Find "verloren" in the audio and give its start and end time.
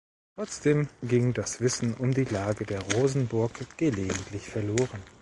4.49-5.03